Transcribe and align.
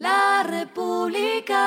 La 0.00 0.44
República. 0.48 1.60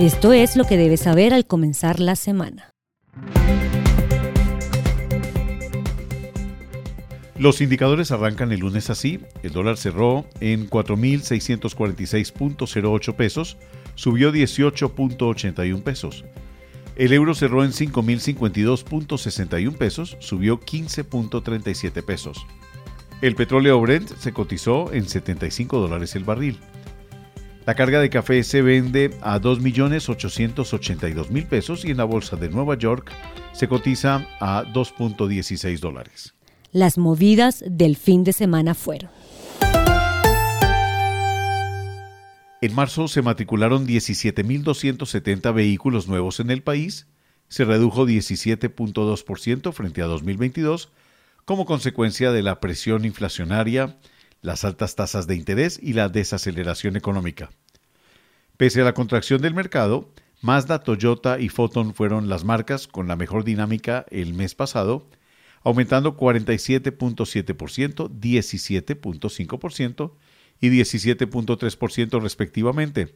Esto 0.00 0.32
es 0.32 0.56
lo 0.56 0.64
que 0.64 0.76
debes 0.76 1.02
saber 1.02 1.32
al 1.32 1.46
comenzar 1.46 2.00
la 2.00 2.16
semana. 2.16 2.72
Los 7.38 7.60
indicadores 7.60 8.10
arrancan 8.10 8.50
el 8.50 8.58
lunes 8.58 8.90
así. 8.90 9.20
El 9.44 9.52
dólar 9.52 9.76
cerró 9.76 10.26
en 10.40 10.68
4.646.08 10.68 13.14
pesos, 13.14 13.56
subió 13.94 14.32
18.81 14.32 15.84
pesos. 15.84 16.24
El 16.96 17.12
euro 17.12 17.34
cerró 17.34 17.64
en 17.64 17.72
5.052.61 17.72 19.76
pesos, 19.76 20.16
subió 20.20 20.60
15.37 20.60 22.04
pesos. 22.04 22.46
El 23.22 23.34
petróleo 23.34 23.80
Brent 23.80 24.10
se 24.18 24.32
cotizó 24.32 24.92
en 24.92 25.08
75 25.08 25.78
dólares 25.78 26.14
el 26.16 26.24
barril. 26.24 26.58
La 27.64 27.76
carga 27.76 28.00
de 28.00 28.10
café 28.10 28.42
se 28.42 28.60
vende 28.60 29.16
a 29.22 29.40
2.882.000 29.40 31.46
pesos 31.46 31.84
y 31.84 31.92
en 31.92 31.98
la 31.98 32.04
bolsa 32.04 32.34
de 32.36 32.48
Nueva 32.48 32.76
York 32.76 33.12
se 33.52 33.68
cotiza 33.68 34.26
a 34.40 34.64
2.16 34.64 35.78
dólares. 35.78 36.34
Las 36.72 36.98
movidas 36.98 37.62
del 37.66 37.94
fin 37.96 38.24
de 38.24 38.32
semana 38.32 38.74
fueron. 38.74 39.10
En 42.62 42.74
marzo 42.76 43.08
se 43.08 43.22
matricularon 43.22 43.88
17.270 43.88 45.52
vehículos 45.52 46.06
nuevos 46.06 46.38
en 46.38 46.52
el 46.52 46.62
país, 46.62 47.08
se 47.48 47.64
redujo 47.64 48.06
17.2% 48.06 49.72
frente 49.72 50.00
a 50.00 50.06
2022 50.06 50.92
como 51.44 51.66
consecuencia 51.66 52.30
de 52.30 52.44
la 52.44 52.60
presión 52.60 53.04
inflacionaria, 53.04 53.98
las 54.42 54.64
altas 54.64 54.94
tasas 54.94 55.26
de 55.26 55.34
interés 55.34 55.80
y 55.82 55.94
la 55.94 56.08
desaceleración 56.08 56.94
económica. 56.94 57.50
Pese 58.56 58.82
a 58.82 58.84
la 58.84 58.94
contracción 58.94 59.42
del 59.42 59.54
mercado, 59.54 60.12
Mazda, 60.40 60.84
Toyota 60.84 61.40
y 61.40 61.48
Photon 61.48 61.94
fueron 61.94 62.28
las 62.28 62.44
marcas 62.44 62.86
con 62.86 63.08
la 63.08 63.16
mejor 63.16 63.42
dinámica 63.42 64.06
el 64.10 64.34
mes 64.34 64.54
pasado, 64.54 65.08
aumentando 65.64 66.16
47.7%, 66.16 68.08
17.5% 68.08 70.12
y 70.62 70.70
17.3% 70.70 72.22
respectivamente. 72.22 73.14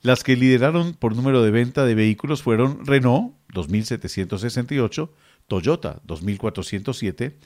Las 0.00 0.22
que 0.22 0.36
lideraron 0.36 0.94
por 0.94 1.14
número 1.16 1.42
de 1.42 1.50
venta 1.50 1.84
de 1.84 1.96
vehículos 1.96 2.42
fueron 2.42 2.86
Renault 2.86 3.34
2768, 3.52 5.12
Toyota 5.48 6.00
2407, 6.04 7.36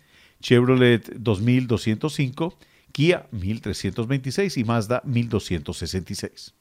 Chevrolet 0.41 1.15
2205, 1.17 2.59
Kia 2.93 3.27
1326 3.31 4.59
y 4.59 4.65
Mazda 4.65 5.01
1266. 5.05 6.55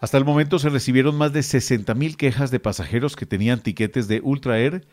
Hasta 0.00 0.18
el 0.18 0.24
momento 0.24 0.58
se 0.58 0.70
recibieron 0.70 1.16
más 1.16 1.32
de 1.34 1.40
60.000 1.40 2.16
quejas 2.16 2.50
de 2.50 2.58
pasajeros 2.58 3.16
que 3.16 3.26
tenían 3.26 3.62
tiquetes 3.62 4.08
de 4.08 4.20
Ultra 4.22 4.58
Air 4.58 4.86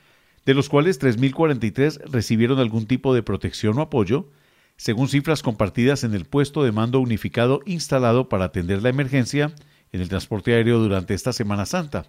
de 0.49 0.55
los 0.55 0.67
cuales 0.67 0.99
3.043 0.99 2.09
recibieron 2.09 2.57
algún 2.57 2.87
tipo 2.87 3.13
de 3.13 3.21
protección 3.21 3.77
o 3.77 3.83
apoyo, 3.83 4.31
según 4.77 5.07
cifras 5.07 5.43
compartidas 5.43 6.03
en 6.03 6.15
el 6.15 6.25
puesto 6.25 6.63
de 6.63 6.71
mando 6.71 6.99
unificado 6.99 7.59
instalado 7.67 8.29
para 8.29 8.45
atender 8.45 8.81
la 8.81 8.89
emergencia 8.89 9.53
en 9.91 10.01
el 10.01 10.09
transporte 10.09 10.55
aéreo 10.55 10.79
durante 10.79 11.13
esta 11.13 11.33
Semana 11.33 11.67
Santa. 11.67 12.07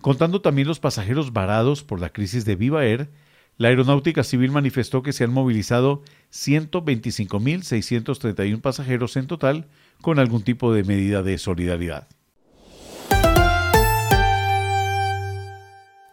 Contando 0.00 0.40
también 0.40 0.66
los 0.66 0.80
pasajeros 0.80 1.32
varados 1.32 1.84
por 1.84 2.00
la 2.00 2.08
crisis 2.08 2.44
de 2.44 2.56
Viva 2.56 2.84
Air, 2.84 3.10
la 3.58 3.68
Aeronáutica 3.68 4.24
Civil 4.24 4.50
manifestó 4.50 5.04
que 5.04 5.12
se 5.12 5.22
han 5.22 5.32
movilizado 5.32 6.02
125.631 6.32 8.60
pasajeros 8.60 9.16
en 9.16 9.28
total 9.28 9.68
con 10.00 10.18
algún 10.18 10.42
tipo 10.42 10.74
de 10.74 10.82
medida 10.82 11.22
de 11.22 11.38
solidaridad. 11.38 12.08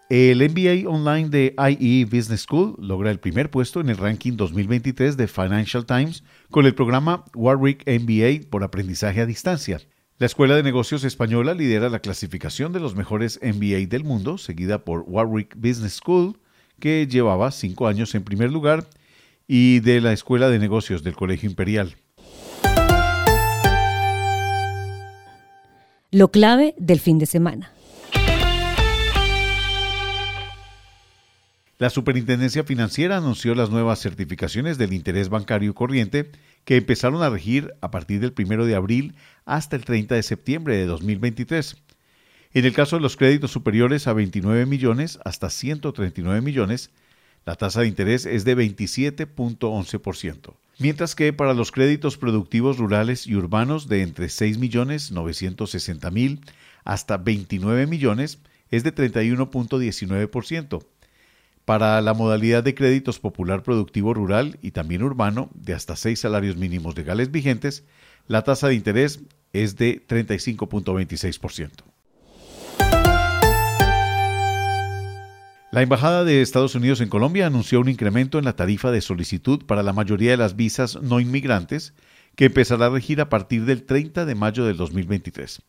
El 0.10 0.40
MBA 0.40 0.90
Online 0.90 1.30
de 1.30 1.56
IE 1.80 2.06
Business 2.06 2.42
School 2.42 2.76
logra 2.80 3.12
el 3.12 3.20
primer 3.20 3.52
puesto 3.52 3.80
en 3.80 3.90
el 3.90 3.98
ranking 3.98 4.38
2023 4.38 5.16
de 5.18 5.28
Financial 5.28 5.86
Times 5.86 6.24
con 6.50 6.66
el 6.66 6.74
programa 6.74 7.26
Warwick 7.36 7.84
MBA 7.86 8.50
por 8.50 8.64
aprendizaje 8.64 9.22
a 9.22 9.28
distancia. 9.28 9.80
La 10.18 10.26
Escuela 10.26 10.56
de 10.56 10.64
Negocios 10.64 11.04
Española 11.04 11.54
lidera 11.54 11.90
la 11.90 12.00
clasificación 12.00 12.74
de 12.74 12.80
los 12.80 12.96
mejores 12.96 13.40
MBA 13.44 13.86
del 13.88 14.04
mundo, 14.04 14.40
seguida 14.40 14.84
por 14.84 15.04
Warwick 15.06 15.56
Business 15.56 15.98
School, 15.98 16.40
que 16.80 17.06
llevaba 17.06 17.52
cinco 17.52 17.86
años 17.86 18.16
en 18.16 18.24
primer 18.24 18.52
lugar, 18.52 18.90
y 19.48 19.80
de 19.82 20.02
la 20.02 20.12
Escuela 20.12 20.50
de 20.50 20.58
Negocios 20.58 21.04
del 21.04 21.16
Colegio 21.16 21.48
Imperial. 21.48 21.96
Lo 26.10 26.32
clave 26.32 26.74
del 26.80 27.00
fin 27.00 27.20
de 27.20 27.28
semana. 27.28 27.74
La 31.80 31.90
Superintendencia 31.90 32.66
Financiera 32.66 33.16
anunció 33.16 33.56
las 33.56 33.70
nuevas 33.70 34.02
certificaciones 34.02 34.78
del 34.78 34.92
interés 34.92 35.30
bancario 35.30 35.74
corriente 35.74 36.30
que 36.66 36.76
empezaron 36.76 37.24
a 37.24 37.30
regir 37.30 37.74
a 37.80 37.90
partir 37.90 38.20
del 38.20 38.34
1 38.38 38.66
de 38.66 38.76
abril 38.76 39.16
hasta 39.46 39.78
el 39.78 39.86
30 39.86 40.16
de 40.16 40.24
septiembre 40.24 40.76
de 40.76 40.86
2023. 40.86 41.78
En 42.52 42.66
el 42.66 42.74
caso 42.74 42.98
de 42.98 43.02
los 43.02 43.16
créditos 43.16 43.52
superiores 43.52 44.08
a 44.08 44.14
29 44.14 44.66
millones 44.66 45.20
hasta 45.24 45.50
139 45.50 46.42
millones, 46.42 46.92
la 47.46 47.56
tasa 47.56 47.80
de 47.80 47.88
interés 47.88 48.26
es 48.26 48.44
de 48.44 48.58
27.11%, 48.58 50.56
mientras 50.80 51.16
que 51.16 51.32
para 51.32 51.54
los 51.54 51.72
créditos 51.72 52.18
productivos 52.18 52.78
rurales 52.78 53.26
y 53.26 53.36
urbanos 53.36 53.88
de 53.88 54.02
entre 54.02 54.28
6 54.28 54.58
millones 54.58 55.12
960 55.12 56.12
mil 56.12 56.42
hasta 56.84 57.16
29 57.16 57.88
millones 57.88 58.40
es 58.70 58.84
de 58.84 58.94
31.19% 58.94 60.84
para 61.70 62.02
la 62.02 62.16
modalidad 62.16 62.64
de 62.64 62.74
créditos 62.74 63.20
popular 63.20 63.62
productivo 63.62 64.12
rural 64.16 64.58
y 64.64 64.72
también 64.72 65.04
urbano 65.04 65.52
de 65.54 65.76
hasta 65.76 65.96
seis 65.96 66.20
salarios 66.20 66.58
mínimos 66.58 66.98
legales 66.98 67.30
vigentes, 67.30 67.84
la 68.26 68.44
tasa 68.44 68.70
de 68.70 68.74
interés 68.74 69.20
es 69.54 69.76
de 69.76 70.04
35.26%. 70.08 71.70
La 75.72 75.84
Embajada 75.84 76.24
de 76.24 76.42
Estados 76.42 76.74
Unidos 76.74 77.02
en 77.02 77.10
Colombia 77.10 77.46
anunció 77.46 77.80
un 77.82 77.90
incremento 77.90 78.40
en 78.40 78.46
la 78.46 78.56
tarifa 78.56 78.90
de 78.90 79.02
solicitud 79.02 79.64
para 79.68 79.84
la 79.84 79.94
mayoría 79.94 80.32
de 80.32 80.38
las 80.38 80.56
visas 80.56 81.00
no 81.00 81.20
inmigrantes 81.20 81.94
que 82.36 82.46
empezará 82.46 82.88
a 82.88 82.90
regir 82.90 83.22
a 83.22 83.30
partir 83.30 83.66
del 83.66 83.84
30 83.84 84.26
de 84.26 84.34
mayo 84.34 84.66
del 84.66 84.78
2023. 84.78 85.62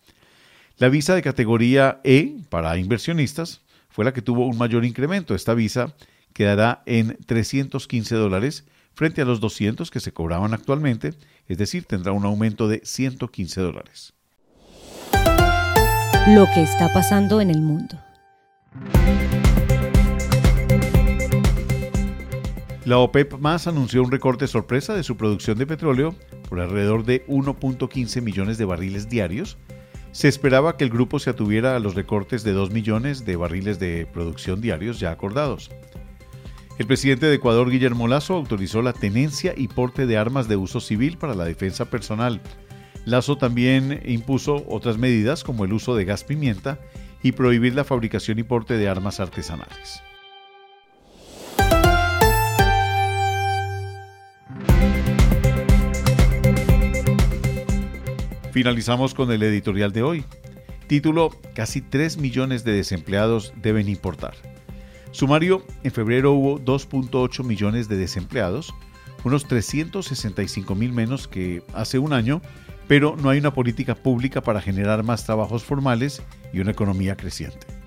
La 0.78 0.88
visa 0.88 1.14
de 1.14 1.20
categoría 1.20 2.00
E 2.04 2.38
para 2.48 2.78
inversionistas 2.78 3.60
fue 3.90 4.04
la 4.04 4.12
que 4.12 4.22
tuvo 4.22 4.46
un 4.46 4.56
mayor 4.56 4.84
incremento. 4.84 5.34
Esta 5.34 5.54
visa 5.54 5.94
quedará 6.32 6.82
en 6.86 7.18
315 7.26 8.14
dólares 8.14 8.64
frente 8.94 9.22
a 9.22 9.24
los 9.24 9.40
200 9.40 9.90
que 9.90 10.00
se 10.00 10.12
cobraban 10.12 10.54
actualmente, 10.54 11.14
es 11.48 11.58
decir, 11.58 11.84
tendrá 11.84 12.12
un 12.12 12.24
aumento 12.24 12.68
de 12.68 12.80
115 12.84 13.60
dólares. 13.60 14.14
Lo 16.28 16.46
que 16.54 16.62
está 16.62 16.92
pasando 16.92 17.40
en 17.40 17.50
el 17.50 17.60
mundo. 17.60 17.98
La 22.84 22.98
OPEP 22.98 23.38
más 23.38 23.66
anunció 23.66 24.02
un 24.02 24.10
recorte 24.10 24.46
sorpresa 24.46 24.94
de 24.94 25.02
su 25.02 25.16
producción 25.16 25.58
de 25.58 25.66
petróleo 25.66 26.14
por 26.48 26.60
alrededor 26.60 27.04
de 27.04 27.26
1.15 27.26 28.22
millones 28.22 28.58
de 28.58 28.64
barriles 28.64 29.08
diarios 29.08 29.58
se 30.12 30.28
esperaba 30.28 30.76
que 30.76 30.84
el 30.84 30.90
grupo 30.90 31.18
se 31.18 31.30
atuviera 31.30 31.76
a 31.76 31.78
los 31.78 31.94
recortes 31.94 32.42
de 32.42 32.52
2 32.52 32.70
millones 32.70 33.24
de 33.24 33.36
barriles 33.36 33.78
de 33.78 34.06
producción 34.12 34.60
diarios 34.60 34.98
ya 34.98 35.10
acordados. 35.10 35.70
El 36.78 36.86
presidente 36.86 37.26
de 37.26 37.34
Ecuador, 37.34 37.70
Guillermo 37.70 38.08
Lazo, 38.08 38.34
autorizó 38.34 38.80
la 38.82 38.92
tenencia 38.92 39.52
y 39.56 39.68
porte 39.68 40.06
de 40.06 40.16
armas 40.16 40.48
de 40.48 40.56
uso 40.56 40.80
civil 40.80 41.18
para 41.18 41.34
la 41.34 41.44
defensa 41.44 41.90
personal. 41.90 42.40
Lazo 43.04 43.36
también 43.36 44.02
impuso 44.06 44.64
otras 44.66 44.98
medidas 44.98 45.44
como 45.44 45.64
el 45.64 45.72
uso 45.72 45.94
de 45.94 46.06
gas 46.06 46.24
pimienta 46.24 46.80
y 47.22 47.32
prohibir 47.32 47.74
la 47.74 47.84
fabricación 47.84 48.38
y 48.38 48.44
porte 48.44 48.78
de 48.78 48.88
armas 48.88 49.20
artesanales. 49.20 50.02
Finalizamos 58.52 59.14
con 59.14 59.30
el 59.30 59.42
editorial 59.44 59.92
de 59.92 60.02
hoy. 60.02 60.24
Título, 60.88 61.30
casi 61.54 61.80
3 61.80 62.18
millones 62.18 62.64
de 62.64 62.72
desempleados 62.72 63.52
deben 63.62 63.88
importar. 63.88 64.34
Sumario, 65.12 65.64
en 65.84 65.92
febrero 65.92 66.32
hubo 66.32 66.58
2.8 66.58 67.44
millones 67.44 67.88
de 67.88 67.96
desempleados, 67.96 68.74
unos 69.22 69.46
365 69.46 70.74
mil 70.74 70.92
menos 70.92 71.28
que 71.28 71.62
hace 71.74 72.00
un 72.00 72.12
año, 72.12 72.42
pero 72.88 73.16
no 73.16 73.30
hay 73.30 73.38
una 73.38 73.54
política 73.54 73.94
pública 73.94 74.40
para 74.40 74.60
generar 74.60 75.04
más 75.04 75.24
trabajos 75.24 75.62
formales 75.62 76.22
y 76.52 76.58
una 76.58 76.72
economía 76.72 77.16
creciente. 77.16 77.79